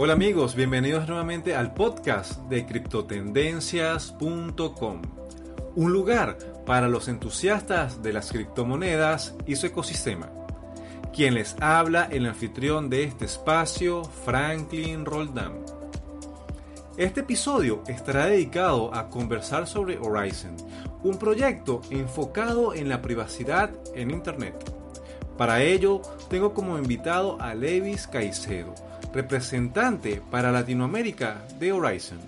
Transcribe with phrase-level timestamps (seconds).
[0.00, 5.02] Hola amigos, bienvenidos nuevamente al podcast de criptotendencias.com,
[5.74, 10.30] un lugar para los entusiastas de las criptomonedas y su ecosistema.
[11.12, 15.64] Quien les habla, el anfitrión de este espacio, Franklin Roldán.
[16.96, 20.54] Este episodio estará dedicado a conversar sobre Horizon,
[21.02, 24.54] un proyecto enfocado en la privacidad en Internet.
[25.36, 28.76] Para ello, tengo como invitado a Levis Caicedo,
[29.12, 32.18] representante para Latinoamérica de Horizon.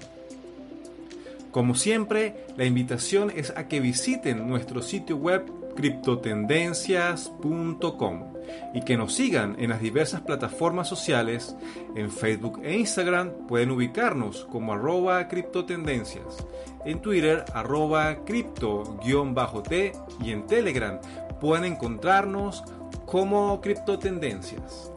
[1.50, 5.42] Como siempre, la invitación es a que visiten nuestro sitio web
[5.74, 8.34] criptotendencias.com
[8.74, 11.56] y que nos sigan en las diversas plataformas sociales.
[11.96, 16.46] En Facebook e Instagram pueden ubicarnos como arroba criptotendencias,
[16.84, 19.92] en Twitter arroba cripto-t
[20.22, 21.00] y en Telegram
[21.40, 22.62] pueden encontrarnos
[23.06, 24.92] como criptotendencias.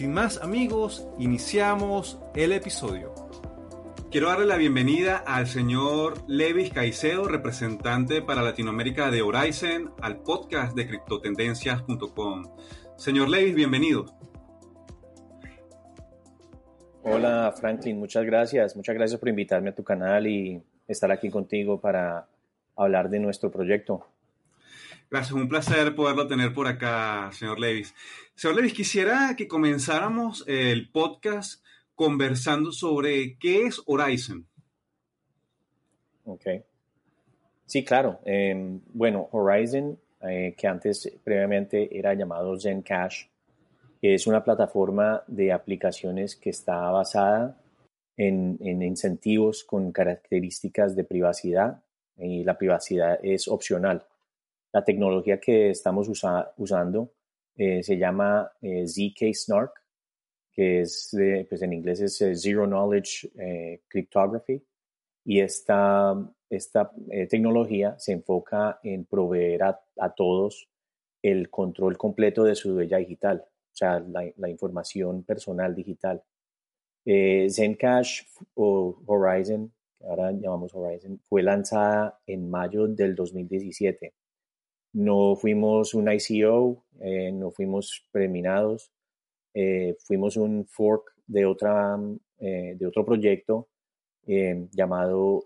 [0.00, 3.14] Sin más amigos, iniciamos el episodio.
[4.10, 10.74] Quiero darle la bienvenida al señor Levis Caicedo, representante para Latinoamérica de Horizon, al podcast
[10.74, 12.44] de criptotendencias.com.
[12.96, 14.06] Señor Levis, bienvenido.
[17.02, 18.76] Hola Franklin, muchas gracias.
[18.76, 22.26] Muchas gracias por invitarme a tu canal y estar aquí contigo para
[22.74, 24.06] hablar de nuestro proyecto.
[25.10, 27.92] Gracias, un placer poderlo tener por acá, señor Levis.
[28.36, 31.64] Señor Levis, quisiera que comenzáramos el podcast
[31.96, 34.46] conversando sobre qué es Horizon.
[36.22, 36.46] Ok.
[37.66, 38.20] Sí, claro.
[38.24, 43.24] Em, bueno, Horizon, eh, que antes previamente era llamado Zencash,
[44.00, 47.60] es una plataforma de aplicaciones que está basada
[48.16, 51.82] en incentivos con características de privacidad
[52.16, 54.04] y la privacidad es opcional.
[54.72, 57.12] La tecnología que estamos usando
[57.56, 59.72] eh, se llama eh, ZK Snark,
[60.52, 61.10] que es
[61.48, 63.30] pues en inglés es eh, Zero Knowledge
[63.88, 64.62] Cryptography.
[65.24, 66.14] Y esta,
[66.48, 66.90] esta
[67.28, 70.68] tecnología se enfoca en proveer a, todos
[71.22, 76.22] el control completo de su huella digital, o sea, la, información personal digital.
[77.04, 78.22] Zencash
[78.54, 84.14] o Horizon, ahora llamamos Horizon, fue lanzada en mayo del 2017
[84.92, 88.92] no fuimos un ICO, eh, no fuimos preminados,
[89.54, 91.98] eh, fuimos un fork de, otra,
[92.38, 93.68] eh, de otro proyecto
[94.72, 95.44] llamado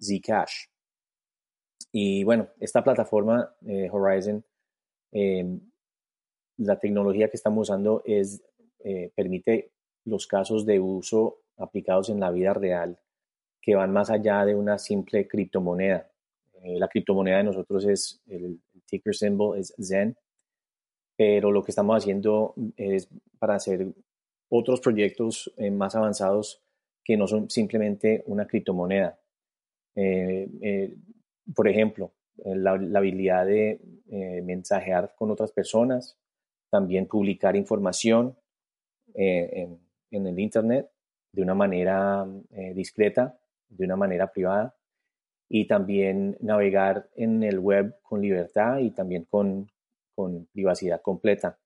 [0.00, 0.66] Zcash.
[1.90, 3.54] Y bueno, esta plataforma
[3.90, 4.42] Horizon,
[6.56, 8.42] la tecnología que estamos usando es,
[9.14, 9.72] permite
[10.04, 12.98] los casos de uso aplicados en la vida real
[13.60, 16.11] que van más allá de una simple criptomoneda.
[16.62, 20.16] Eh, la criptomoneda de nosotros es, el, ticker symbol es Zen,
[21.16, 23.08] pero lo que estamos haciendo es
[23.38, 23.86] para hacer
[24.48, 26.62] otros proyectos eh, más avanzados
[27.04, 29.18] que no son simplemente una criptomoneda.
[29.96, 30.94] Eh,
[31.54, 32.12] por ejemplo,
[32.44, 33.80] la, habilidad de
[34.44, 36.16] mensajear con otras personas,
[36.70, 38.36] también publicar información
[39.14, 39.80] en,
[40.10, 40.90] en, el Internet
[41.32, 42.26] de una manera
[42.74, 44.74] discreta, de una manera privada
[45.54, 49.70] y también navegar en el web con libertad y también con,
[50.14, 51.58] con privacidad completa.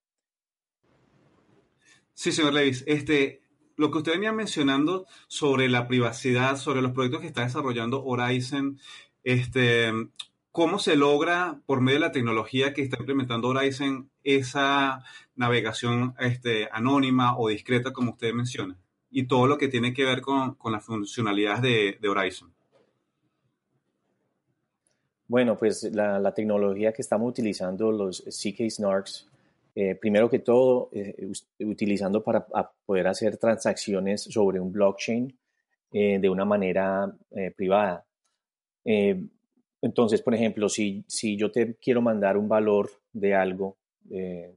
[2.13, 2.83] Sí, señor Levis.
[2.85, 3.39] Este,
[3.77, 8.77] lo que usted venía mencionando sobre la privacidad, sobre los proyectos que está desarrollando Horizon,
[9.23, 9.93] este,
[10.51, 15.01] ¿cómo se logra por medio de la tecnología que está implementando Horizon esa
[15.33, 18.77] navegación este, anónima o discreta, como usted menciona?
[19.09, 22.56] Y todo lo que tiene que ver con, con las funcionalidades de, de Horizon.
[25.29, 29.27] Bueno, pues la, tecnología que estamos utilizando, los CK Snarks,
[29.75, 31.29] eh, primero que todo, eh,
[31.59, 32.47] utilizando para
[32.85, 35.37] poder hacer transacciones sobre un blockchain
[35.91, 37.13] eh, de una manera
[37.55, 38.05] privada.
[39.81, 43.77] entonces, por ejemplo, si, si yo te quiero mandar un valor de algo,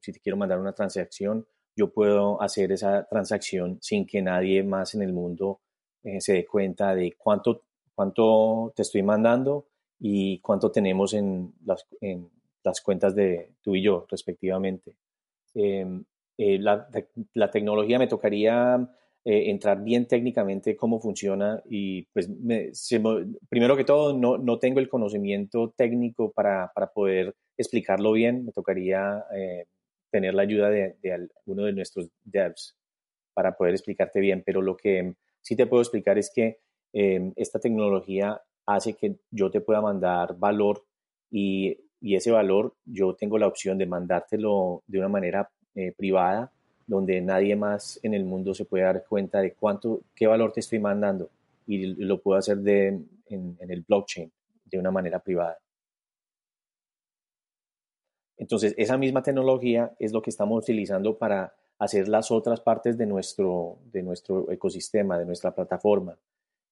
[0.00, 1.44] si te quiero mandar una transacción,
[1.76, 5.60] yo puedo hacer esa transacción sin que nadie más en el mundo
[6.20, 7.64] se dé cuenta de cuánto,
[7.94, 9.69] cuánto te estoy mandando
[10.00, 12.28] y cuánto tenemos en las, en
[12.64, 14.96] las cuentas de tú y yo, respectivamente.
[15.54, 16.04] Em,
[16.38, 16.88] eh, la,
[17.34, 18.88] la, tecnología me tocaría
[19.24, 22.30] eh, entrar bien técnicamente cómo funciona y pues
[23.48, 28.52] primero que todo no, no, tengo el conocimiento técnico para, para, poder explicarlo bien, me
[28.52, 29.66] tocaría eh,
[30.10, 32.74] tener la ayuda de, de alguno de nuestros devs
[33.34, 36.60] para poder explicarte bien, pero lo que sí te puedo explicar es que
[36.94, 40.84] em, esta tecnología hace que yo te pueda mandar valor
[41.30, 46.50] y, ese valor yo tengo la opción de mandártelo de una manera eh, privada
[46.86, 50.60] donde nadie más en el mundo se puede dar cuenta de cuánto, qué valor te
[50.60, 51.30] estoy mandando
[51.66, 52.88] y lo puedo hacer de,
[53.26, 54.32] en, en el blockchain
[54.64, 55.58] de una manera privada.
[58.40, 63.06] Entonces, esa misma tecnología es lo que estamos utilizando para hacer las otras partes de
[63.06, 66.16] nuestro, de nuestro ecosistema, de nuestra plataforma.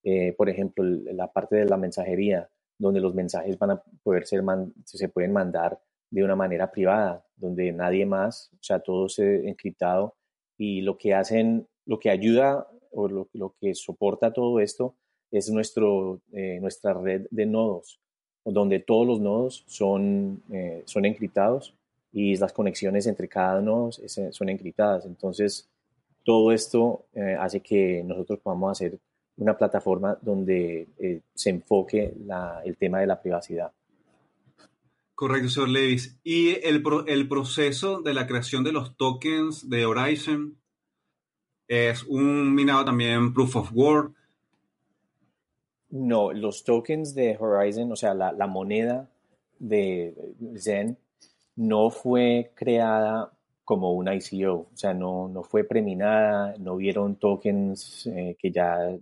[0.03, 2.49] Eh, por ejemplo, la parte de la mensajería,
[2.79, 4.43] donde los mensajes van a poder ser
[4.85, 5.81] se pueden mandar
[6.11, 10.15] de una manera privada, donde nadie más, o sea, todo se encriptado
[10.56, 14.95] y lo que hacen, lo que ayuda o lo, que soporta todo esto
[15.31, 18.01] es nuestro, eh, nuestra red de nodos,
[18.44, 21.75] donde todos los nodos son, eh, son encriptados
[22.12, 25.05] y las conexiones entre cada nodo son encriptadas.
[25.05, 25.69] Entonces,
[26.25, 28.99] todo esto eh, hace que nosotros podamos hacer
[29.38, 30.88] una plataforma donde
[31.35, 32.14] se enfoque
[32.64, 33.73] el tema de la privacidad.
[35.14, 36.17] Correcto, señor Levis.
[36.23, 40.56] ¿Y el, el proceso de la creación de los tokens de Horizon
[41.67, 44.14] es un minado también proof of work?
[45.91, 49.11] No, los tokens de Horizon, o sea, la, moneda
[49.58, 50.14] de
[50.56, 50.99] Zen,
[51.56, 53.32] no fue creada
[53.64, 58.96] como una ICO, o sea, no, no fue preminada, no vieron tokens eh, que, ya,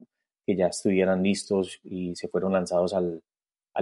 [0.47, 3.23] que ya estuvieran listos y se fueron lanzados al,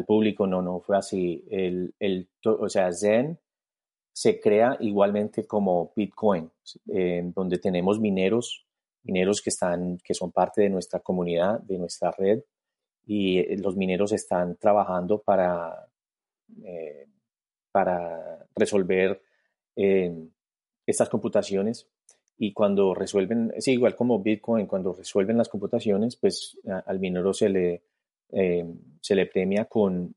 [0.06, 1.44] público, no, no fue así.
[1.50, 3.38] El, el, o sea, Zen
[4.12, 6.50] se crea igualmente como Bitcoin,
[7.34, 8.66] donde tenemos mineros,
[9.04, 12.40] mineros que, están, que son parte de nuestra comunidad, de nuestra red,
[13.06, 15.88] y eh, los mineros están trabajando para,
[16.64, 17.06] eh,
[17.70, 19.20] para resolver
[19.76, 20.12] eh,
[20.86, 21.88] estas computaciones
[22.36, 27.48] y cuando resuelven, es igual como Bitcoin, cuando resuelven las computaciones, pues al minero se
[27.48, 27.82] le,
[29.00, 30.14] se le premia con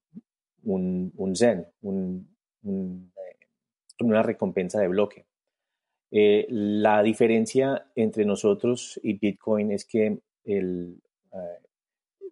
[0.64, 1.68] un, Zen,
[4.00, 5.26] una recompensa de bloque.
[6.10, 11.02] la diferencia entre nosotros y Bitcoin es que el,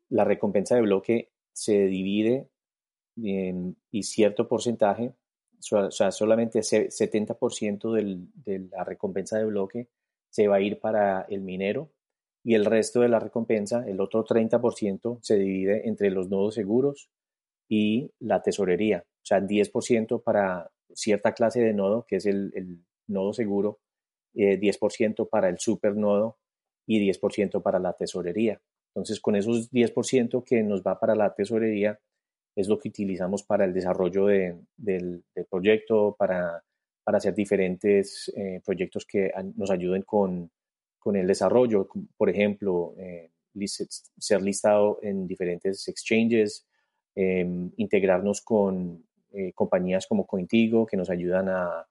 [0.10, 2.50] la recompensa de bloque se divide
[3.16, 5.14] y cierto porcentaje,
[5.72, 9.90] o sea, solamente 70% del, de la recompensa de bloque
[10.30, 11.92] se va a ir para el minero
[12.44, 17.10] y el resto de la recompensa, el otro 30%, se divide entre los nodos seguros
[17.68, 19.04] y la tesorería.
[19.08, 23.80] O sea, 10% para cierta clase de nodo, que es el, nodo seguro,
[24.36, 26.38] 10% eh, para el supernodo
[26.86, 28.62] y 10% para la tesorería.
[28.94, 32.00] Entonces, con esos 10% que nos va para la tesorería,
[32.56, 34.28] es lo que utilizamos para el desarrollo
[34.78, 36.64] del, proyecto, para,
[37.06, 40.50] hacer diferentes eh, proyectos que nos ayuden con,
[41.14, 41.88] el desarrollo.
[42.18, 43.30] Por ejemplo, eh,
[44.18, 46.66] ser listado en diferentes exchanges,
[47.14, 51.86] em, integrarnos con eh, compañías como Cointigo que nos ayudan a,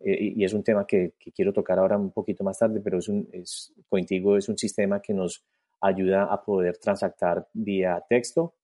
[0.00, 3.08] eh, y es un tema que, quiero tocar ahora un poquito más tarde, pero es
[3.08, 5.44] un, es, Cointigo es un sistema que nos
[5.80, 8.54] ayuda a poder transactar vía texto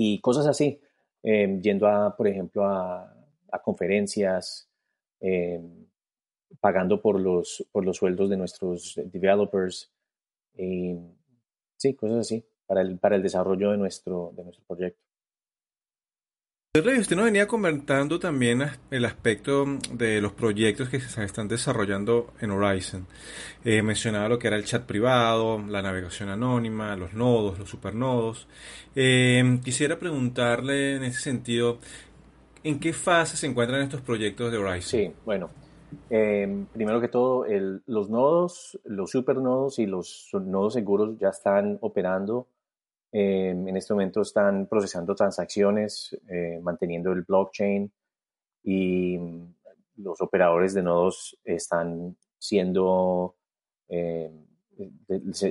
[0.00, 0.80] y cosas así,
[1.24, 3.12] em, yendo a, por ejemplo, a,
[3.64, 4.68] conferencias,
[5.20, 5.86] em,
[6.60, 9.90] pagando por los, por los sueldos de nuestros developers,
[10.56, 10.96] y,
[11.76, 15.07] sí, cosas así, para el, para el desarrollo de nuestro, de nuestro proyecto.
[16.78, 22.52] Usted nos venía comentando también el aspecto de los proyectos que se están desarrollando en
[22.52, 23.04] Horizon.
[23.64, 28.46] Eh, mencionaba lo que era el chat privado, la navegación anónima, los nodos, los supernodos.
[28.94, 31.78] Eh, quisiera preguntarle en ese sentido,
[32.62, 34.82] ¿en qué fase se encuentran estos proyectos de Horizon?
[34.82, 35.50] Sí, bueno,
[36.10, 37.44] eh, primero que todo,
[37.86, 42.46] los nodos, los supernodos y los nodos seguros ya están operando
[43.10, 47.90] Em, en este momento están procesando transacciones, eh, manteniendo el blockchain
[48.62, 49.54] y mm,
[49.96, 53.36] los operadores de nodos están siendo,
[53.88, 54.46] em,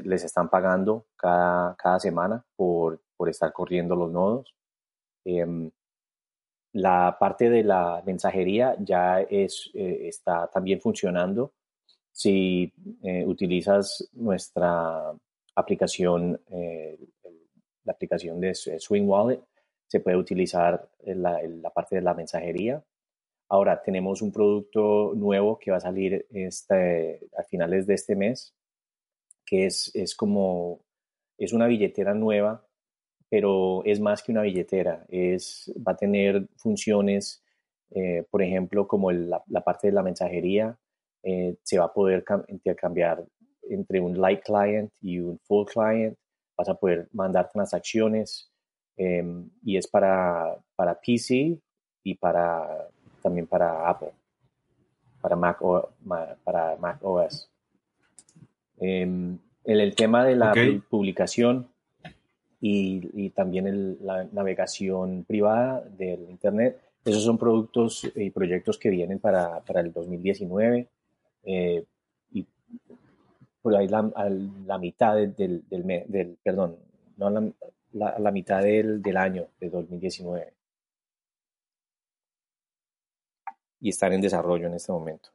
[0.04, 4.56] les están pagando cada, cada semana por, por, estar corriendo los nodos.
[5.26, 5.72] Em,
[6.74, 11.54] la parte de la mensajería ya es, eh, está también funcionando.
[12.12, 12.72] Si
[13.04, 15.12] eh, utilizas nuestra
[15.56, 16.40] aplicación,
[17.88, 19.42] la aplicación de Swing Wallet,
[19.88, 22.84] se puede utilizar en la, parte de la mensajería.
[23.50, 28.54] Ahora tenemos un producto nuevo que va a salir este, a finales de este mes,
[29.46, 30.82] que es, es como,
[31.38, 32.68] es una billetera nueva,
[33.30, 37.42] pero es más que una billetera, es, va a tener funciones,
[37.92, 40.78] eh, por ejemplo, como la, parte de la mensajería,
[41.24, 43.26] eh, se va a poder intercambiar
[43.70, 46.18] entre un light client y un full client
[46.58, 48.50] vas a poder mandar transacciones
[48.98, 51.60] em, y es para, para PC
[52.04, 52.88] y para,
[53.22, 54.12] también para Apple.
[55.22, 55.60] para Mac,
[56.44, 57.50] para Mac OS.
[58.80, 60.54] Em, en el tema de la
[60.90, 61.68] publicación
[62.62, 69.62] y, también la navegación privada del Internet, esos son productos y proyectos que vienen para,
[69.76, 70.88] el 2019
[71.44, 71.97] eh, y
[73.62, 74.10] por ahí la,
[74.66, 76.78] la mitad del, del, perdón,
[77.18, 77.30] no
[77.94, 80.54] la, la, mitad del, del año de 2019.
[83.80, 85.30] Y están en desarrollo en este momento.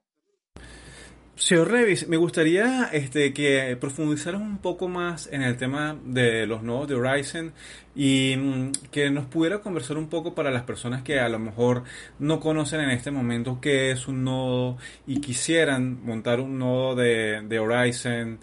[1.35, 6.63] Señor Revis, me gustaría este, que profundizaras un poco más en el tema de los
[6.63, 7.55] nodos de Horizon
[7.95, 11.85] y mm, que nos pudiera conversar un poco para las personas que a lo mejor
[12.19, 17.59] no conocen en este momento qué es un nodo y quisieran montar un nodo de,
[17.59, 18.39] Horizon,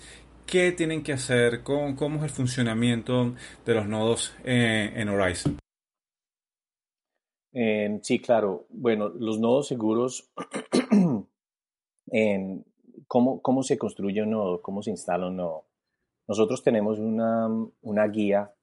[0.48, 3.36] qué tienen que hacer, cómo, cómo, es el funcionamiento
[3.68, 5.60] de los nodos eh, en Horizon.
[8.02, 8.66] sí, claro.
[8.70, 10.32] Bueno, los nodos seguros
[12.12, 12.66] en,
[13.10, 14.62] ¿cómo, ¿cómo se construye un nodo?
[14.62, 15.66] ¿Cómo se instala un nodo?
[16.28, 17.50] Nosotros tenemos una,
[17.82, 18.54] una guía,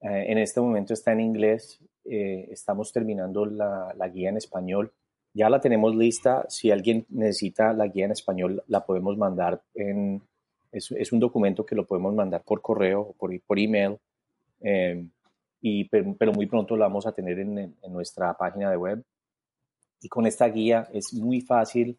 [0.00, 4.92] eh, en este momento está en inglés, eh, estamos terminando la, la, guía en español,
[5.34, 10.22] ya la tenemos lista, si alguien necesita la guía en español la podemos mandar en,
[10.70, 13.98] es, es un documento que lo podemos mandar por correo o por, por email,
[14.60, 15.04] eh,
[15.60, 19.02] y, pero, muy pronto la vamos a tener en, en nuestra página de web.
[20.00, 21.98] Y con esta guía es muy fácil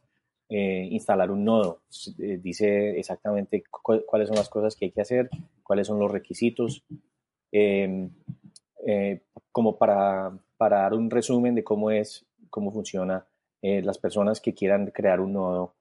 [0.49, 1.81] eh, instalar un nodo.
[2.19, 5.29] Eh, dice exactamente cuáles son las cosas que hay que hacer,
[5.61, 6.85] cuáles son los requisitos.
[7.51, 8.09] Em,
[8.85, 13.25] eh, como para, para, dar un resumen de cómo es, cómo funciona,
[13.61, 15.75] las personas que quieran crear un nodo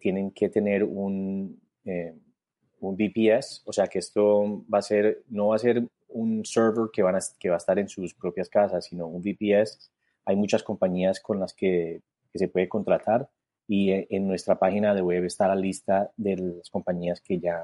[0.00, 5.56] tienen que tener un, un VPS, o sea que esto va a ser, no va
[5.56, 8.86] a ser un server que, van a, que va a estar en sus propias casas,
[8.86, 9.90] sino un VPS.
[10.24, 12.00] Hay muchas compañías con las que,
[12.32, 13.28] que se puede contratar
[13.68, 17.62] y eh, en nuestra página de web está la lista de las compañías que ya,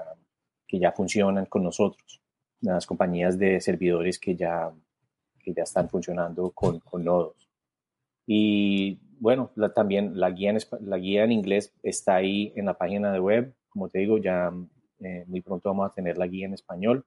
[0.69, 2.21] que ya funcionan con nosotros,
[2.61, 4.71] las compañías de servidores que ya,
[5.39, 7.49] que ya están funcionando con, con nodos.
[8.27, 13.11] Y bueno, también la guía, en, la guía en inglés está ahí en la página
[13.11, 13.55] de web.
[13.71, 14.53] Como te digo, ya
[15.01, 17.07] eh, muy pronto vamos a tener la guía en español.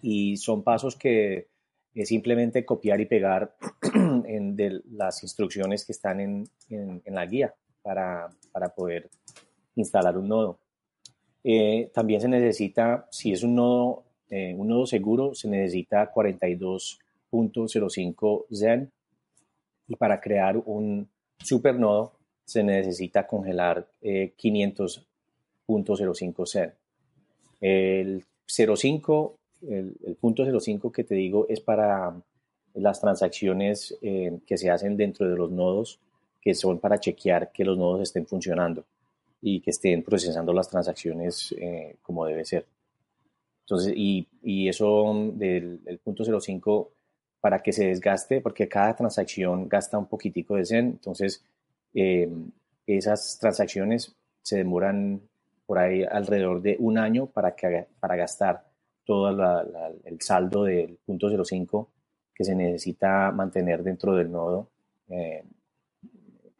[0.00, 1.48] Y son pasos que
[1.94, 3.56] es simplemente copiar y pegar
[3.94, 9.08] en de las instrucciones que están en, en, en la guía para, para poder
[9.74, 10.58] instalar un nodo.
[11.44, 18.44] Eh, también se necesita, si es un nodo, eh, un nodo seguro, se necesita 42.05
[18.54, 18.92] Zen
[19.88, 21.08] y para crear un
[21.38, 22.12] supernodo
[22.44, 26.72] se necesita congelar 500.05 eh, Zen.
[27.60, 29.36] El 05,
[29.68, 32.14] el, punto 05 que te digo es para
[32.74, 36.00] las transacciones que se hacen dentro de los nodos
[36.42, 38.84] que son para chequear que los nodos estén funcionando
[39.40, 42.66] y que estén procesando las transacciones eh, como debe ser.
[43.60, 46.92] Entonces, y, y eso del el punto 05
[47.40, 51.44] para que se desgaste, porque cada transacción gasta un poquitico de Zen, entonces
[51.94, 52.28] eh,
[52.86, 55.22] esas transacciones se demoran
[55.66, 58.64] por ahí alrededor de un año para, que, para gastar
[59.04, 59.28] todo
[60.04, 61.90] el saldo del punto 05
[62.34, 64.70] que se necesita mantener dentro del nodo
[65.08, 65.44] eh,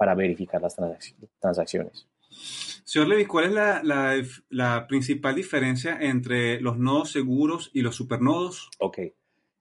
[0.03, 0.75] para verificar las
[1.39, 2.09] transacciones.
[2.83, 3.81] Señor Levi, ¿cuál es la,
[4.51, 8.69] la, principal diferencia entre los nodos seguros y los supernodos?
[8.81, 8.99] Ok,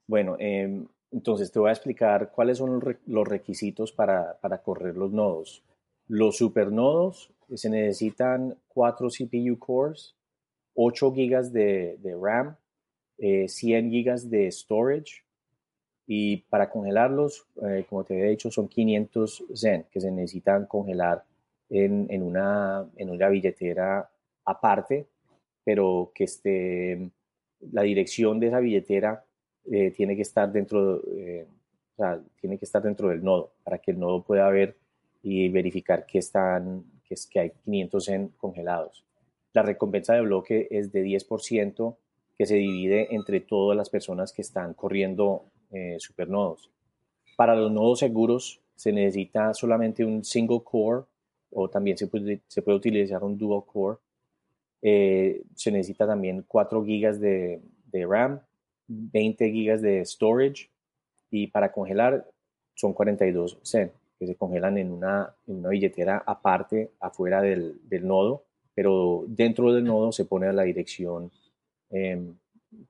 [0.08, 5.12] bueno, em, entonces te voy a explicar cuáles son los requisitos para, para correr los
[5.12, 5.64] nodos.
[6.08, 10.16] Los supernodos se necesitan 4 CPU cores,
[10.74, 12.58] 8 GB de, de, RAM,
[13.20, 15.24] 100 eh, GB de storage,
[16.14, 21.24] y para congelarlos, eh, como te había dicho, son 500 Zen que se necesitan congelar
[21.70, 24.10] en, en, una, en una billetera
[24.44, 25.08] aparte,
[25.64, 27.10] pero que esté,
[27.72, 29.24] la dirección de esa billetera
[29.72, 31.48] eh, tiene que estar dentro, eh,
[31.94, 34.76] o sea, tiene que estar dentro del nodo para que el nodo pueda ver
[35.24, 39.06] y verificar que están, que, es, que hay 500 Zen congelados.
[39.54, 41.96] La recompensa de bloque es de 10%
[42.38, 46.70] que se divide entre todas las personas que están corriendo eh, supernodos.
[47.36, 51.04] Para los nodos seguros se necesita solamente un single core
[51.52, 53.98] o también se puede, se puede utilizar un dual core.
[54.82, 57.62] Eh, se necesita también 4 GB de,
[57.92, 58.40] de, RAM,
[58.88, 60.70] 20 GB de storage
[61.30, 62.26] y para congelar
[62.74, 68.06] son 42 Zen que se congelan en una, en una billetera aparte afuera del, del,
[68.06, 68.44] nodo,
[68.76, 71.32] pero dentro del nodo se pone la dirección
[71.90, 72.36] em,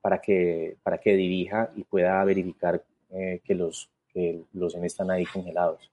[0.01, 5.11] para que, para que dirija y pueda verificar eh, que, los, que los N están
[5.11, 5.91] ahí congelados.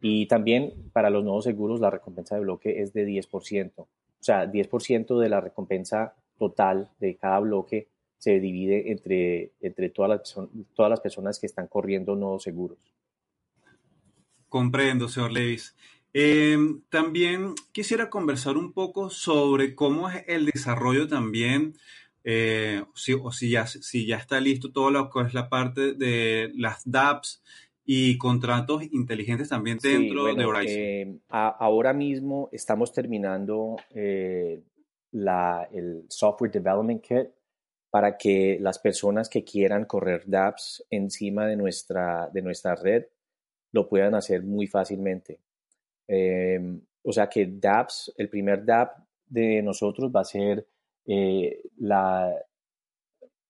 [0.00, 3.72] Y también para los nuevos seguros la recompensa de bloque es de 10%.
[3.76, 3.88] O
[4.20, 10.48] sea, 10% de la recompensa total de cada bloque se divide entre, entre todas, las,
[10.74, 12.78] todas las personas que están corriendo nuevos seguros.
[14.48, 15.76] Comprendo, señor Levis.
[16.12, 21.76] Em, también quisiera conversar un poco sobre cómo es el desarrollo también,
[22.30, 22.84] eh,
[23.22, 26.82] o si ya, si ya está listo todo lo que es la parte de las
[26.84, 27.42] DApps
[27.86, 30.76] y contratos inteligentes también dentro de Horizon.
[30.78, 34.60] Eh, ahora mismo estamos terminando eh,
[35.12, 37.30] la, el Software Development Kit
[37.88, 43.06] para que las personas que quieran correr dApps encima de nuestra, de nuestra red
[43.72, 45.40] lo puedan hacer muy fácilmente.
[46.06, 50.66] Em, o sea que dApps, el primer dApp de nosotros va a ser
[51.08, 52.34] eh, la,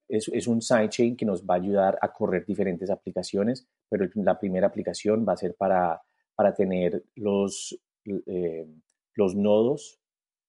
[0.08, 4.38] es, es, un sidechain que nos va a ayudar a correr diferentes aplicaciones, pero la
[4.38, 6.00] primera aplicación va a ser para,
[6.36, 8.66] para tener los, eh,
[9.14, 10.00] los nodos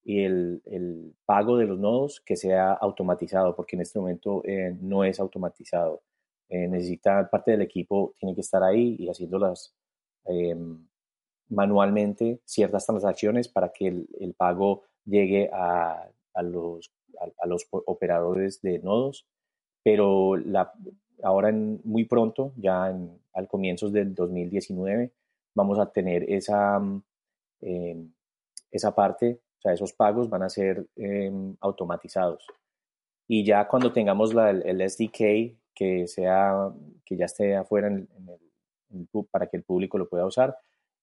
[0.04, 4.78] y el, el, pago de los nodos que sea automatizado, porque en este momento eh,
[4.80, 6.04] no es automatizado.
[6.50, 9.76] necesita parte del equipo, tiene que estar ahí y haciéndolas
[10.26, 10.88] em,
[11.50, 16.08] manualmente ciertas transacciones para que el, pago llegue a,
[16.44, 16.92] los,
[17.38, 19.28] a, los operadores de nodos,
[19.84, 20.74] pero la,
[21.24, 25.12] ahora muy pronto, ya en, al comienzos del 2019,
[25.56, 26.82] vamos a tener esa,
[27.62, 28.12] em,
[28.72, 32.46] esa parte, o sea, esos pagos van a ser em, automatizados.
[33.28, 36.72] Y ya cuando tengamos la, el, SDK que, sea,
[37.06, 37.90] que ya esté afuera
[39.32, 40.58] para que el público lo pueda usar,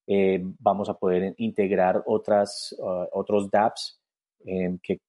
[0.07, 4.01] eh, vamos a poder integrar otras, uh, otros dApps
[4.47, 5.01] em, que,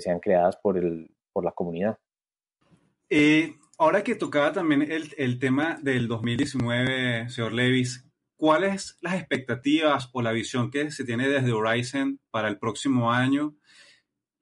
[0.00, 1.98] sean creadas por, el, por la comunidad.
[3.08, 10.10] Eh, ahora que tocaba también el, el, tema del 2019, señor Levis, ¿cuáles las expectativas
[10.12, 13.54] o la visión que se tiene desde Horizon para el próximo año?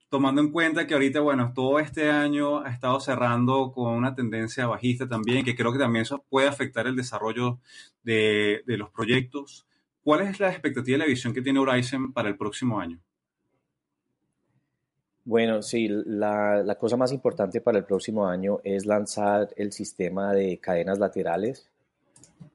[0.09, 4.66] Tomando en cuenta que ahorita, bueno, todo este año ha estado cerrando con una tendencia
[4.66, 7.59] bajista también, que creo que también eso puede afectar el desarrollo
[8.02, 9.66] de, de los proyectos.
[10.02, 13.00] ¿Cuál es la expectativa y la visión que tiene Horizon para el próximo año?
[15.26, 20.32] Bueno, sí, la, la, cosa más importante para el próximo año es lanzar el sistema
[20.32, 21.68] de cadenas laterales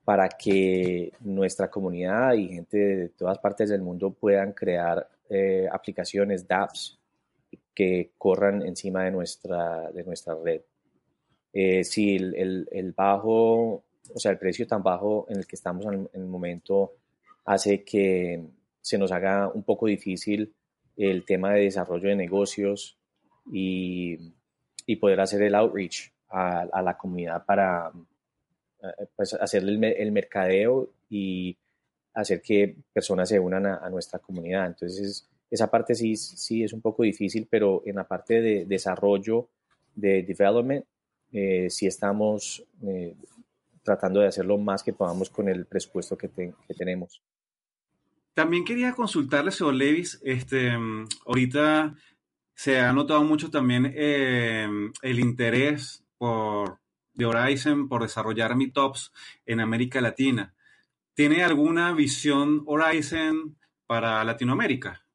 [0.05, 6.47] para que nuestra comunidad y gente de todas partes del mundo puedan crear eh, aplicaciones,
[6.47, 6.97] dApps,
[7.75, 10.61] que corran encima de nuestra, de nuestra red.
[11.51, 15.85] Eh, si el, el, bajo, o sea, el precio tan bajo en el que estamos
[15.87, 16.93] en el momento
[17.43, 18.41] hace que
[18.79, 20.53] se nos haga un poco difícil
[20.97, 22.97] el tema de desarrollo de negocios
[23.51, 24.33] y,
[24.85, 27.91] y poder hacer el outreach a, a la comunidad para
[28.83, 31.55] eh, pues, hacerle el, mercadeo y
[32.13, 34.65] hacer que personas se unan a, nuestra comunidad.
[34.65, 39.49] Entonces, esa parte sí, sí es un poco difícil, pero en la parte de desarrollo,
[39.93, 40.85] de development,
[41.31, 43.15] eh, sí estamos eh,
[43.83, 47.21] tratando de hacer lo más que podamos con el presupuesto que, que tenemos.
[48.33, 50.71] También quería consultarle, señor Levis, este,
[51.25, 51.95] ahorita
[52.53, 54.67] se ha notado mucho también eh,
[55.01, 56.79] el interés por,
[57.13, 59.11] de Horizon por desarrollar meetups
[59.45, 60.53] en América Latina.
[61.13, 65.05] ¿Tiene alguna visión Horizon para Latinoamérica?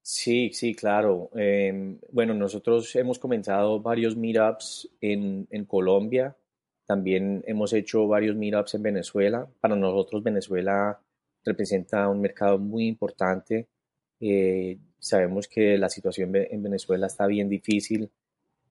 [0.00, 1.30] Sí, sí, claro.
[1.34, 6.36] Em, bueno, nosotros hemos comenzado varios meetups en, en Colombia,
[6.86, 9.48] también hemos hecho varios meetups en Venezuela.
[9.60, 11.00] Para nosotros Venezuela
[11.44, 13.68] representa un mercado muy importante.
[14.20, 18.10] Eh, sabemos que la situación en Venezuela está bien difícil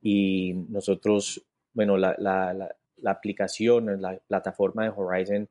[0.01, 2.53] y nosotros, bueno, la, la,
[2.97, 5.49] la, aplicación, la plataforma de Horizon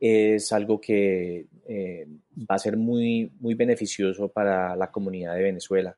[0.00, 2.06] es algo que eh,
[2.38, 5.96] va a ser muy, muy beneficioso para la comunidad de Venezuela.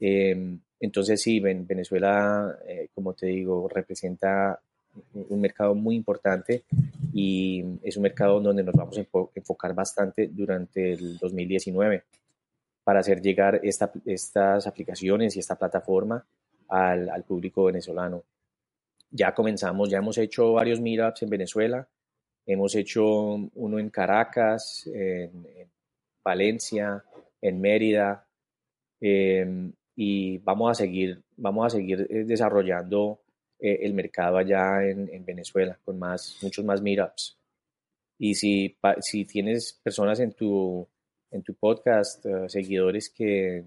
[0.00, 2.58] Eh, entonces, sí, Venezuela,
[2.94, 4.60] como te digo, representa
[5.14, 6.64] un mercado muy importante
[7.12, 12.04] y es un mercado donde nos vamos a enfocar bastante durante el 2019
[12.82, 16.24] para hacer llegar esta, estas aplicaciones y esta plataforma
[16.68, 18.24] al, al, público venezolano.
[19.10, 21.88] Ya comenzamos, ya hemos hecho varios meetups en Venezuela,
[22.46, 23.04] hemos hecho
[23.54, 25.46] uno en Caracas, en,
[26.22, 27.04] Valencia,
[27.40, 28.26] en Mérida,
[29.00, 33.20] eh, y vamos a seguir, vamos a seguir eh, desarrollando
[33.64, 37.38] eh, el mercado allá en, Venezuela con más, muchos más meetups.
[38.18, 40.86] Y si, si tienes personas en tu,
[41.30, 43.64] en tu podcast, eh, seguidores que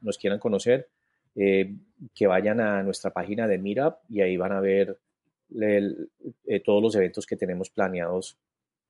[0.00, 0.88] nos quieran conocer,
[1.36, 1.74] eh,
[2.14, 4.98] que vayan a nuestra página de Meetup y ahí van a ver
[5.60, 8.38] eh, todos los eventos que tenemos planeados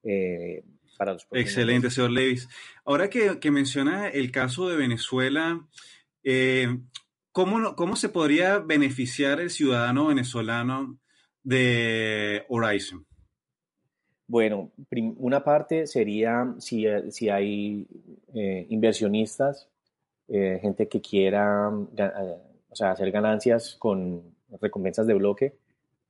[0.03, 0.62] eh,
[0.96, 2.48] para los Excelente, señor Levis.
[2.85, 5.66] Ahora que, que, menciona el caso de Venezuela,
[6.22, 6.68] eh,
[7.35, 10.99] ¿cómo, ¿cómo se podría beneficiar el ciudadano venezolano
[11.42, 13.05] de Horizon?
[14.27, 14.70] Bueno,
[15.18, 17.87] una parte sería si, si hay
[18.70, 19.68] inversionistas,
[20.27, 24.23] gente que quiera o sea, hacer ganancias con
[24.61, 25.57] recompensas de bloque,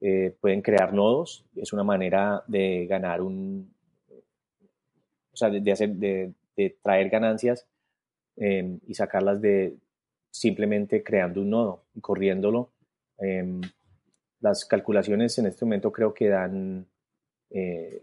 [0.01, 1.45] eh, pueden crear nodos.
[1.57, 3.75] Es una manera de ganar un,
[5.33, 6.35] o sea, de, hacer, de,
[6.83, 7.67] traer ganancias
[8.37, 9.77] y sacarlas de
[10.35, 12.73] simplemente creando un nodo y corriéndolo.
[13.18, 13.61] Em,
[14.40, 16.88] las calculaciones en este momento creo que dan
[17.51, 18.03] eh,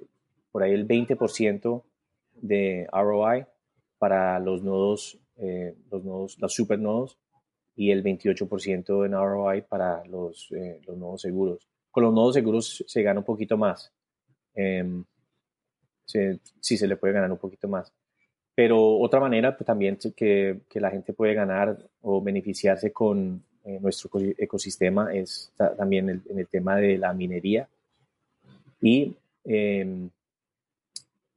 [0.49, 1.83] por ahí el 20%
[2.35, 3.45] de ROI
[3.97, 7.19] para los nodos, eh, los nodos, los supernodos
[7.75, 11.67] y el 28% en ROI para los, eh, los nodos seguros.
[11.91, 13.91] Con los nodos seguros se gana un poquito más.
[14.55, 15.03] Eh,
[16.05, 17.93] sí se le puede ganar un poquito más.
[18.53, 23.79] Pero otra manera pues, también que, que, la gente puede ganar o beneficiarse con eh,
[23.79, 27.67] nuestro ecosistema es también en el tema de la minería.
[28.81, 30.09] Y em,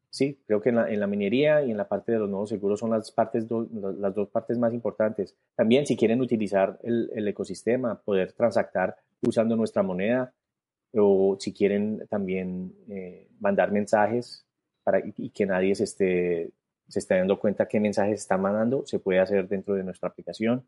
[0.08, 2.90] sí, creo que en la, minería y en la parte de los nodos seguros son
[2.90, 5.34] las, partes las dos partes más importantes.
[5.54, 10.32] También si quieren utilizar el, ecosistema, poder transactar usando nuestra moneda
[10.94, 14.46] o si quieren también eh, mandar mensajes
[14.82, 16.50] para, y, que nadie se esté,
[16.88, 20.64] se esté dando cuenta qué mensajes están mandando, se puede hacer dentro de nuestra aplicación.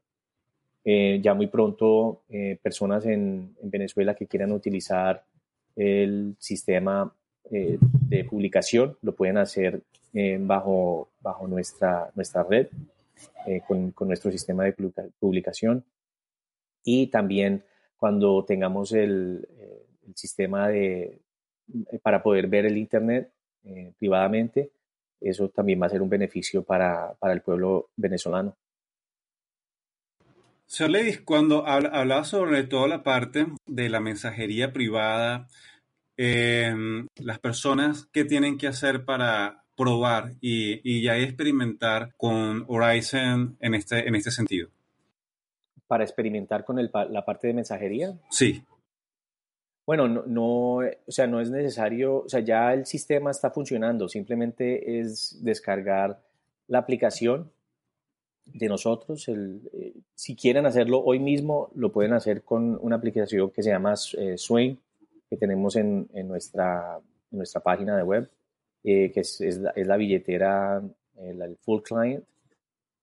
[0.88, 5.24] Eh, ya muy pronto eh, personas en, en Venezuela que quieran utilizar
[5.74, 7.12] el sistema
[7.50, 9.82] eh, de publicación lo pueden hacer
[10.40, 12.68] bajo, bajo nuestra, nuestra red
[13.66, 14.74] con, con, nuestro sistema de
[15.18, 15.84] publicación
[16.82, 17.62] y también
[17.98, 19.46] cuando tengamos el,
[20.06, 21.18] el sistema de,
[22.00, 23.30] para poder ver el Internet
[23.98, 24.70] privadamente,
[25.20, 28.56] eso también va a ser un beneficio para, para el pueblo venezolano.
[30.66, 35.48] Señor Levis, cuando hablaba sobre toda la parte de la mensajería privada,
[36.16, 43.58] Em, las personas que tienen que hacer para probar y, y, ya experimentar con Horizon
[43.60, 44.70] en este, en este sentido?
[45.86, 48.14] ¿Para experimentar con el, la parte de mensajería?
[48.30, 48.62] Sí.
[49.86, 54.08] Bueno, no, no, o sea, no es necesario, o sea, ya el sistema está funcionando,
[54.08, 56.20] simplemente es descargar
[56.66, 57.52] la aplicación
[58.46, 59.28] de nosotros.
[59.28, 63.70] El, eh, si quieren hacerlo hoy mismo, lo pueden hacer con una aplicación que se
[63.70, 64.78] llama eh, Swain
[65.28, 68.30] que tenemos en, en nuestra, nuestra página de web,
[68.84, 70.82] eh, que es, es, la, billetera,
[71.16, 72.24] el, full client,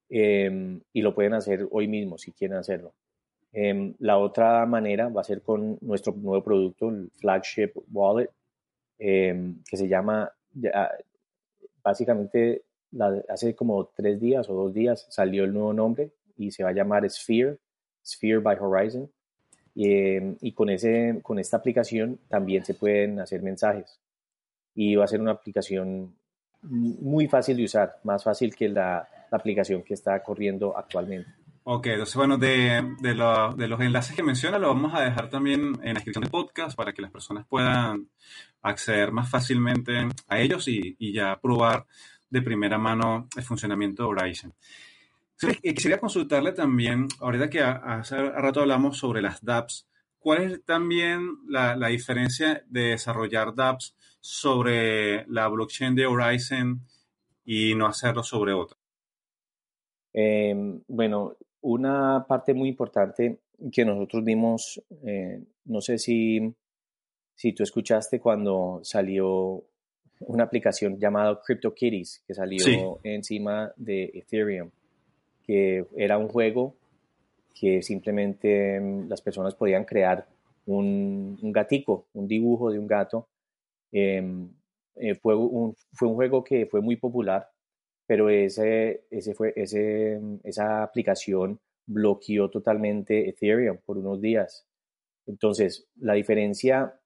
[0.10, 2.94] em, y lo pueden hacer hoy mismo si quieren hacerlo.
[3.54, 8.30] Em, la otra manera va a ser con nuestro nuevo producto, el flagship wallet,
[8.98, 10.32] em, que se llama,
[11.84, 12.64] básicamente
[13.30, 16.74] hace como tres días o dos días salió el nuevo nombre y se va a
[16.74, 17.58] llamar Sphere,
[18.06, 19.10] Sphere by Horizon.
[19.76, 24.00] Em, y con, ese, con esta aplicación también se pueden hacer mensajes.
[24.76, 26.16] Y va a ser una aplicación
[26.62, 31.28] muy fácil de usar, más fácil que la, aplicación que está corriendo actualmente.
[31.66, 33.10] Ok, entonces bueno, de, de,
[33.56, 36.76] de, los enlaces que menciona lo vamos a dejar también en la descripción del podcast
[36.76, 38.10] para que las personas puedan
[38.62, 39.94] acceder más fácilmente
[40.28, 41.86] a ellos y, y ya probar
[42.30, 44.54] de primera mano el funcionamiento de Horizon.
[45.62, 51.76] Quisiera consultarle también, ahorita que hace rato hablamos sobre las dApps, ¿cuál es también la,
[51.88, 56.82] diferencia de desarrollar dApps sobre la blockchain de Horizon
[57.46, 58.78] y no hacerlo sobre otra?
[60.14, 63.40] Em, bueno, una parte muy importante
[63.72, 66.54] que nosotros vimos, eh, no sé si,
[67.36, 69.64] si tú escuchaste cuando salió
[70.20, 74.70] una aplicación llamada CryptoKitties que salió encima de Ethereum
[75.44, 76.76] que era un juego
[77.54, 80.26] que simplemente mm, las personas podían crear
[80.66, 83.28] un, un gatico, un dibujo de un gato.
[83.92, 84.50] Em,
[84.96, 87.50] eh, fue, un, fue un juego que fue muy popular,
[88.06, 94.66] pero ese, ese fue, ese, esa aplicación bloqueó totalmente Ethereum por unos días.
[95.26, 97.00] Entonces, la diferencia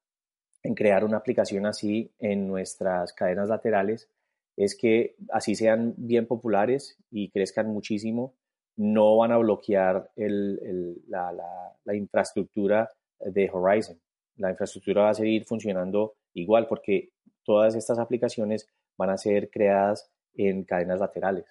[0.64, 4.10] en crear una aplicación así en nuestras cadenas laterales
[4.58, 8.34] es que así sean bien populares y crezcan muchísimo,
[8.76, 14.00] no van a bloquear la, infraestructura de Horizon.
[14.38, 17.10] La infraestructura va a seguir funcionando igual porque
[17.44, 21.46] todas estas aplicaciones van a ser creadas en cadenas laterales.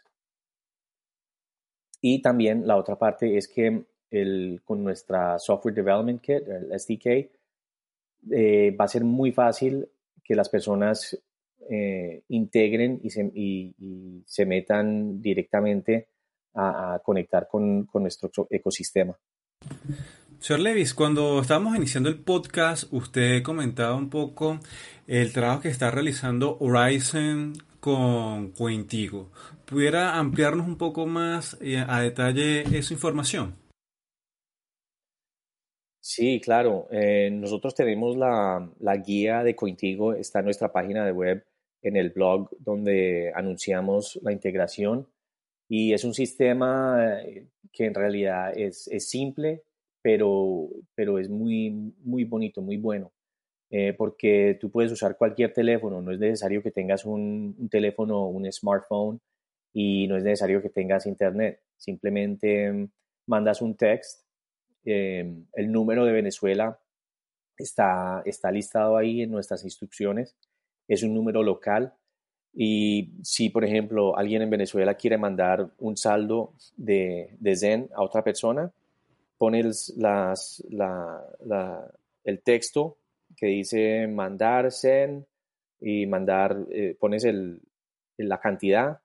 [2.00, 7.30] Y también la otra parte es que el, con nuestra Software Development Kit, el SDK,
[8.30, 9.88] eh, va a ser muy fácil
[10.22, 11.18] que las personas
[11.68, 13.30] eh, integren y se,
[14.24, 16.08] se, metan directamente
[16.54, 19.16] a, conectar con, con, nuestro ecosistema.
[20.38, 24.60] Señor Levis, cuando estábamos iniciando el podcast, usted comentaba un poco
[25.06, 27.54] el trabajo que está realizando Horizon
[27.86, 29.30] con Cointigo.
[29.64, 33.54] ¿Pudiera ampliarnos un poco más eh, a detalle esa información?
[36.00, 36.88] Sí, claro.
[36.90, 41.46] Eh, nosotros tenemos la, guía de Cointigo, está en nuestra página de web,
[41.80, 45.06] en el blog donde anunciamos la integración.
[45.68, 49.62] Y es un sistema eh, que en realidad es, simple,
[50.02, 51.70] pero, pero es muy,
[52.02, 53.12] muy bonito, muy bueno.
[53.70, 58.26] Eh, porque tú puedes usar cualquier teléfono, no es necesario que tengas un, un, teléfono,
[58.26, 59.20] un smartphone
[59.72, 61.60] y no es necesario que tengas internet.
[61.76, 62.88] Simplemente
[63.26, 64.26] mandas un text
[64.86, 66.78] Em, el número de Venezuela
[67.58, 70.36] está, está listado ahí en nuestras instrucciones.
[70.86, 71.92] Es un número local.
[72.54, 78.02] Y si, por ejemplo, alguien en Venezuela quiere mandar un saldo de, de Zen a
[78.02, 78.70] otra persona,
[79.36, 81.92] pones las, la,
[82.24, 82.96] el texto
[83.36, 85.26] que dice mandar Zen
[85.80, 87.60] y mandar, eh, pones el,
[88.16, 89.00] la cantidad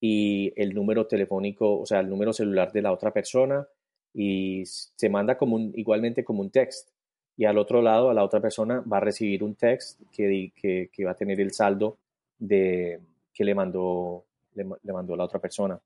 [0.00, 3.66] y el número telefónico, o sea, el número celular de la otra persona
[4.14, 6.90] y se manda como un, igualmente como un text.
[7.36, 10.88] Y al otro lado, a la otra persona va a recibir un text que, que,
[10.90, 11.98] que va a tener el saldo
[12.38, 12.98] de,
[13.36, 15.78] que le mandó, le, mandó la otra persona.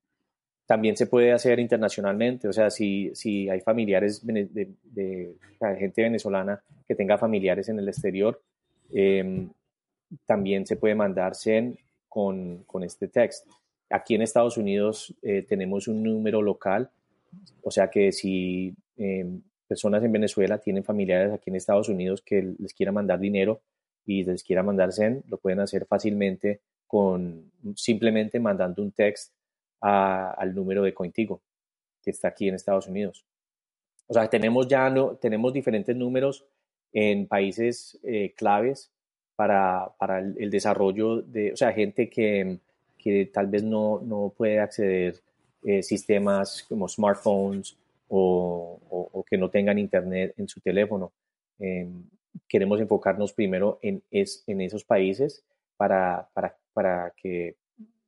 [0.71, 5.35] También se puede hacer internacionalmente, o sea, si, si hay familiares de,
[5.79, 8.41] gente venezolana que tenga familiares en el exterior,
[8.93, 9.51] em,
[10.27, 11.77] también se puede mandar SEN
[12.09, 13.49] con, con este text.
[13.89, 16.91] Aquí en Estados Unidos eh, tenemos un número local
[17.63, 22.55] o sea que si em, personas en Venezuela tienen familiares aquí en Estados Unidos que
[22.59, 23.61] les quieran mandar dinero
[24.07, 29.33] y les quiera mandar Zen, lo pueden hacer fácilmente con simplemente mandando un text
[29.81, 31.41] al número de Cointigo
[32.03, 33.25] que está aquí en Estados Unidos.
[34.07, 36.45] O sea, tenemos ya tenemos diferentes números
[36.93, 38.91] en países eh, claves
[39.37, 42.59] para, para el, desarrollo de, o sea, gente que,
[42.99, 45.21] que tal vez no, no puede acceder
[45.63, 47.77] eh, sistemas como smartphones
[48.09, 51.13] o, que no tengan internet en su teléfono.
[51.59, 52.03] Em,
[52.49, 55.45] queremos enfocarnos primero en, es, en esos países
[55.77, 57.55] para, para, para, que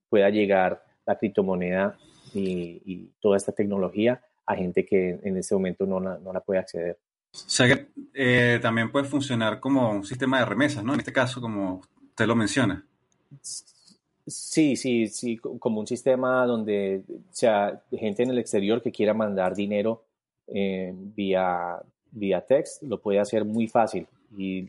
[0.09, 1.97] pueda llegar la criptomoneda
[2.35, 6.61] y, toda esta tecnología a gente que en este momento no la, no la puede
[6.61, 6.99] acceder.
[7.33, 10.93] O sea que eh, también puede funcionar como un sistema de remesas, ¿no?
[10.95, 12.85] En este caso, como usted lo menciona.
[14.27, 19.55] Sí, sí, sí, como un sistema donde sea gente en el exterior que quiera mandar
[19.55, 20.05] dinero
[20.47, 24.69] eh, vía, vía text, lo puede hacer muy fácil y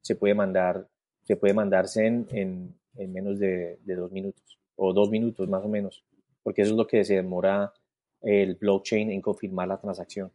[0.00, 0.86] se puede mandar,
[1.22, 6.04] se puede mandarse en, en, menos de, dos minutos o dos minutos más o menos,
[6.42, 7.72] porque eso es lo que se demora
[8.22, 10.32] el blockchain en confirmar la transacción.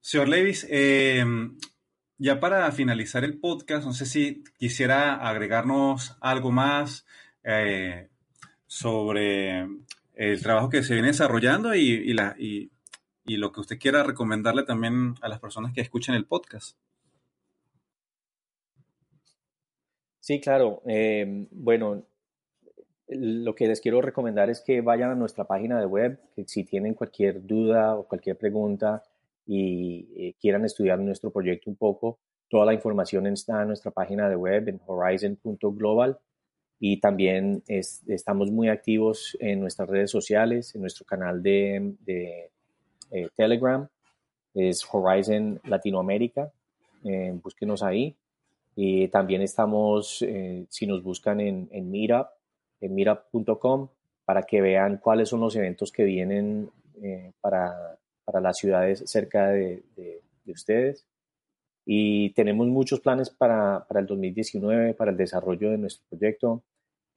[0.00, 1.24] Señor Levis, eh,
[2.18, 7.06] ya para finalizar el podcast, no sé si quisiera agregarnos algo más
[7.44, 8.08] eh,
[8.66, 9.66] sobre
[10.14, 12.70] el trabajo que se viene desarrollando y, la, y,
[13.24, 16.76] lo que usted quiera recomendarle también a las personas que escuchen el podcast.
[20.18, 20.82] Sí, claro.
[20.86, 22.04] Eh, bueno,
[23.10, 26.64] lo que les quiero recomendar es que vayan a nuestra página de web, que si
[26.64, 29.02] tienen cualquier duda o cualquier pregunta,
[29.46, 32.18] y eh, quieran estudiar nuestro proyecto un poco,
[32.48, 36.18] toda la información está en nuestra página de web en horizon.global
[36.78, 41.94] y también estamos muy activos en nuestras redes sociales, en nuestro canal de,
[43.10, 43.86] eh, Telegram,
[44.54, 46.50] es Horizon Latinoamérica,
[47.04, 48.16] eh, búsquenos ahí.
[48.76, 50.24] Y también estamos,
[50.68, 52.28] si nos buscan en, en Meetup,
[52.80, 53.88] en meetup.com,
[54.24, 56.70] para que vean cuáles son los eventos que vienen
[57.40, 57.98] para,
[58.30, 59.82] para las ciudades cerca de,
[60.46, 61.06] ustedes.
[61.86, 66.64] Y tenemos muchos planes para, para, el 2019, para el desarrollo de nuestro proyecto.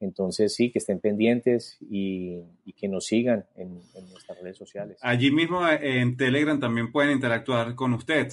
[0.00, 2.42] Entonces, sí, que estén pendientes y,
[2.76, 4.98] que nos sigan en, nuestras redes sociales.
[5.02, 8.32] Allí mismo eh, en Telegram también pueden interactuar con usted.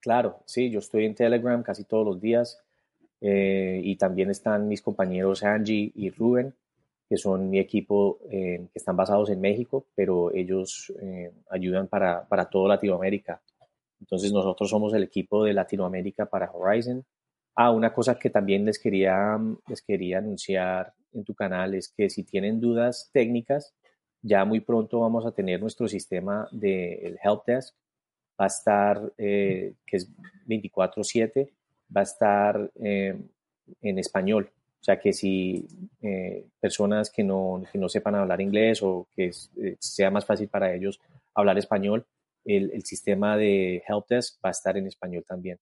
[0.00, 2.62] Claro, sí, yo estoy en Telegram casi todos los días
[3.20, 6.54] eh, y también están mis compañeros Angie y Ruben
[7.10, 12.24] que son mi equipo eh, que están basados en México, pero ellos eh, ayudan para,
[12.28, 13.42] para toda Latinoamérica.
[13.98, 17.04] Entonces nosotros somos el equipo de Latinoamérica para Horizon.
[17.56, 22.08] Ah, una cosa que también les quería, les quería anunciar en tu canal es que
[22.08, 23.74] si tienen dudas técnicas,
[24.22, 27.74] ya muy pronto vamos a tener nuestro sistema del de Help Desk
[28.40, 30.08] va a estar, que es
[30.46, 31.50] 24/7,
[31.94, 34.50] va a estar en español.
[34.80, 35.66] O sea que si
[36.60, 39.30] personas que no, que no, sepan hablar inglés o que
[39.78, 41.00] sea más fácil para ellos
[41.34, 42.06] hablar español,
[42.44, 45.58] el, el, sistema de Helpdesk va a estar en español también.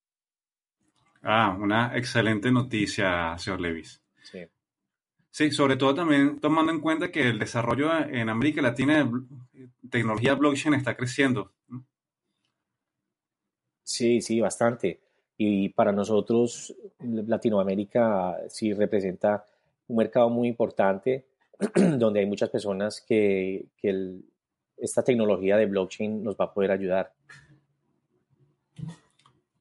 [1.22, 4.00] Ah, una excelente noticia, señor Levis.
[4.22, 4.46] Sí.
[5.30, 9.04] Sí, sobre todo también tomando en cuenta que el desarrollo en América Latina
[9.52, 11.52] de tecnología blockchain está creciendo.
[13.82, 15.00] Sí, sí, bastante.
[15.38, 19.46] Y para nosotros, Latinoamérica sí representa
[19.86, 21.26] un mercado muy importante
[21.74, 24.18] donde hay muchas personas que, que
[24.76, 27.12] esta tecnología de blockchain nos va a poder ayudar.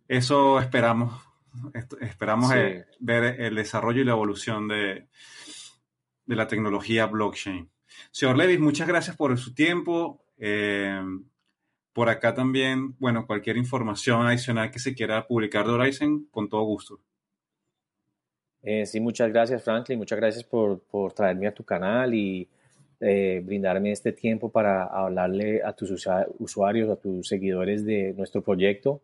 [0.07, 1.13] Eso esperamos.
[2.01, 5.07] Esperamos eh, ver el desarrollo y la evolución de,
[6.25, 7.69] de la tecnología blockchain.
[8.11, 10.23] Señor Levis, muchas gracias por su tiempo.
[10.37, 11.01] Eh,
[11.97, 16.61] por acá también, bueno, cualquier información adicional que se quiera publicar de Horizon, con todo
[16.61, 16.99] gusto.
[18.61, 22.47] Eh, sí, muchas gracias Franklin, muchas gracias por, por traerme a tu canal y
[22.99, 25.89] eh, brindarme este tiempo para hablarle a tus
[26.37, 29.01] usuarios, a tus seguidores de nuestro proyecto.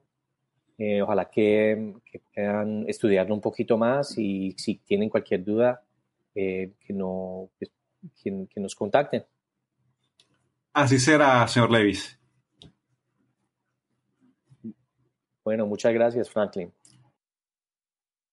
[1.02, 5.82] ojalá que, que, puedan estudiarlo un poquito más y si tienen cualquier duda,
[6.32, 7.70] que, no, que,
[8.54, 9.24] que nos contacten.
[10.74, 12.20] Así será, señor Levis.
[15.44, 16.72] Bueno, muchas gracias, Franklin.